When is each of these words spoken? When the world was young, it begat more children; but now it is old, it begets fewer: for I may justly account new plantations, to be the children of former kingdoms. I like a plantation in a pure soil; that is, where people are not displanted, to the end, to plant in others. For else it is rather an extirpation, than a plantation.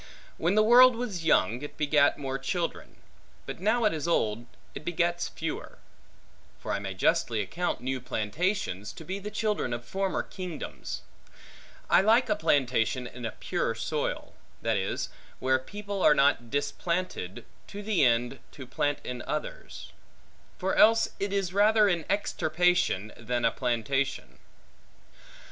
When 0.39 0.55
the 0.55 0.63
world 0.63 0.95
was 0.95 1.25
young, 1.25 1.61
it 1.61 1.77
begat 1.77 2.17
more 2.17 2.39
children; 2.39 2.95
but 3.45 3.59
now 3.59 3.83
it 3.85 3.93
is 3.93 4.07
old, 4.07 4.47
it 4.73 4.83
begets 4.83 5.27
fewer: 5.27 5.77
for 6.59 6.71
I 6.71 6.79
may 6.79 6.95
justly 6.95 7.39
account 7.39 7.81
new 7.81 8.01
plantations, 8.01 8.93
to 8.93 9.05
be 9.05 9.19
the 9.19 9.29
children 9.29 9.73
of 9.73 9.85
former 9.85 10.23
kingdoms. 10.23 11.03
I 11.87 12.01
like 12.01 12.29
a 12.29 12.35
plantation 12.35 13.05
in 13.05 13.25
a 13.27 13.31
pure 13.33 13.75
soil; 13.75 14.33
that 14.63 14.75
is, 14.75 15.09
where 15.37 15.59
people 15.59 16.01
are 16.01 16.15
not 16.15 16.49
displanted, 16.49 17.45
to 17.67 17.83
the 17.83 18.03
end, 18.03 18.39
to 18.53 18.65
plant 18.65 19.01
in 19.03 19.21
others. 19.27 19.91
For 20.57 20.73
else 20.73 21.09
it 21.19 21.31
is 21.31 21.53
rather 21.53 21.87
an 21.87 22.05
extirpation, 22.09 23.13
than 23.17 23.45
a 23.45 23.51
plantation. 23.51 24.39